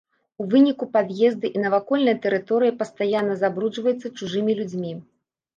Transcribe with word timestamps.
У 0.43 0.45
выніку 0.53 0.87
пад'езды 0.95 1.51
і 1.57 1.61
навакольная 1.65 2.17
тэрыторыя 2.23 2.75
пастаянна 2.81 3.39
забруджваецца 3.43 4.07
чужымі 4.17 4.51
людзьмі. 4.63 4.91